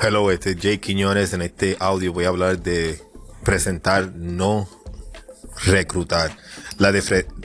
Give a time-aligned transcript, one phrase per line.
[0.00, 1.32] Hello, este es Jay Quiñones.
[1.32, 3.00] En este audio voy a hablar de
[3.42, 4.68] presentar, no
[5.64, 6.36] reclutar.
[6.78, 6.92] La,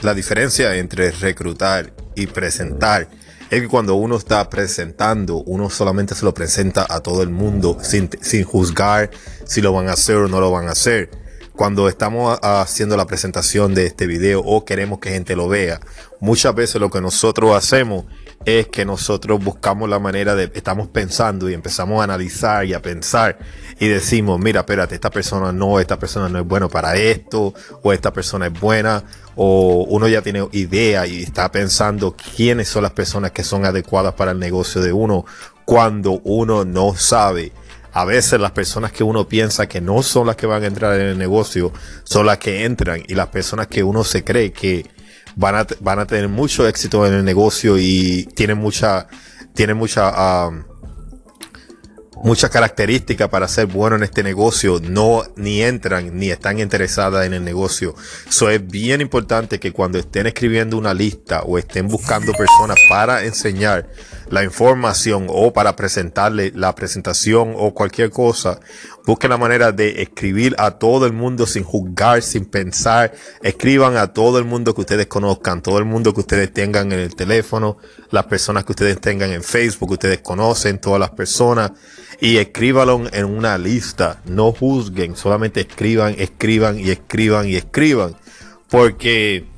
[0.02, 3.08] la diferencia entre reclutar y presentar
[3.50, 7.78] es que cuando uno está presentando, uno solamente se lo presenta a todo el mundo
[7.82, 9.10] sin, sin juzgar
[9.46, 11.10] si lo van a hacer o no lo van a hacer
[11.62, 15.80] cuando estamos haciendo la presentación de este video o queremos que gente lo vea,
[16.20, 18.06] muchas veces lo que nosotros hacemos
[18.46, 22.82] es que nosotros buscamos la manera de, estamos pensando y empezamos a analizar y a
[22.82, 23.38] pensar
[23.80, 27.94] y decimos, mira, espérate, esta persona no, esta persona no es bueno para esto, o
[27.94, 29.04] esta persona es buena,
[29.36, 34.14] o uno ya tiene idea y está pensando quiénes son las personas que son adecuadas
[34.14, 35.26] para el negocio de uno
[35.66, 37.52] cuando uno no sabe.
[37.94, 41.00] A veces las personas que uno piensa que no son las que van a entrar
[41.00, 44.86] en el negocio son las que entran y las personas que uno se cree que
[45.36, 49.08] van a, van a tener mucho éxito en el negocio y tienen mucha,
[49.54, 50.50] tienen mucha,
[52.24, 57.34] muchas características para ser bueno en este negocio, no ni entran ni están interesadas en
[57.34, 57.96] el negocio.
[58.28, 63.24] Eso es bien importante que cuando estén escribiendo una lista o estén buscando personas para
[63.24, 63.90] enseñar
[64.30, 68.60] la información o para presentarle la presentación o cualquier cosa,
[69.06, 73.14] busquen la manera de escribir a todo el mundo sin juzgar, sin pensar.
[73.42, 77.00] Escriban a todo el mundo que ustedes conozcan, todo el mundo que ustedes tengan en
[77.00, 77.78] el teléfono,
[78.12, 81.72] las personas que ustedes tengan en Facebook, que ustedes conocen, todas las personas
[82.22, 84.22] y escríbalo en una lista.
[84.26, 88.16] No juzguen, solamente escriban, escriban y escriban y escriban.
[88.70, 89.51] Porque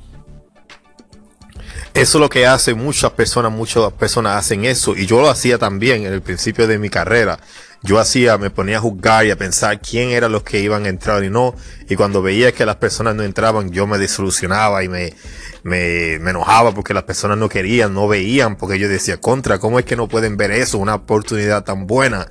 [2.04, 4.94] eso es lo que hace muchas personas, muchas personas hacen eso.
[4.94, 7.38] Y yo lo hacía también en el principio de mi carrera.
[7.82, 10.90] Yo hacía, me ponía a juzgar y a pensar quién eran los que iban a
[10.90, 11.54] entrar y no.
[11.88, 15.14] Y cuando veía que las personas no entraban, yo me desilusionaba y me,
[15.62, 19.78] me, me enojaba porque las personas no querían, no veían, porque yo decía, contra, ¿cómo
[19.78, 20.76] es que no pueden ver eso?
[20.76, 22.28] Una oportunidad tan buena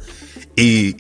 [0.56, 0.98] y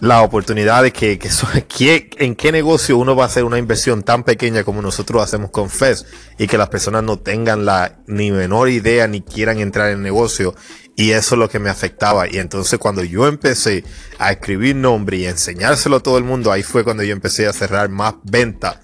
[0.00, 4.22] la oportunidad de que, que, en qué negocio uno va a hacer una inversión tan
[4.22, 6.06] pequeña como nosotros hacemos con FES
[6.38, 10.02] y que las personas no tengan la ni menor idea ni quieran entrar en el
[10.02, 10.54] negocio
[10.94, 12.28] y eso es lo que me afectaba.
[12.28, 13.84] Y entonces cuando yo empecé
[14.18, 17.52] a escribir nombre y enseñárselo a todo el mundo ahí fue cuando yo empecé a
[17.52, 18.78] cerrar más ventas.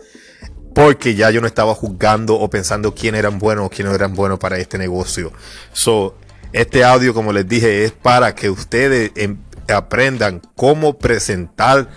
[0.75, 4.15] Porque ya yo no estaba juzgando o pensando quién eran buenos o quién no eran
[4.15, 5.33] buenos para este negocio.
[5.73, 6.17] So
[6.53, 9.37] este audio como les dije es para que ustedes em,
[9.73, 11.89] aprendan cómo presentar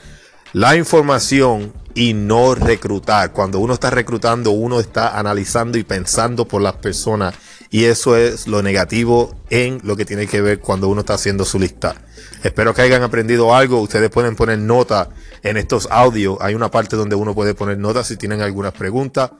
[0.54, 3.32] la información y no reclutar.
[3.32, 7.34] Cuando uno está reclutando, uno está analizando y pensando por las personas.
[7.70, 11.44] Y eso es lo negativo en lo que tiene que ver cuando uno está haciendo
[11.44, 11.96] su lista.
[12.44, 13.82] Espero que hayan aprendido algo.
[13.82, 15.10] Ustedes pueden poner nota
[15.44, 16.38] en estos audios.
[16.40, 19.32] Hay una parte donde uno puede poner nota si tienen algunas preguntas.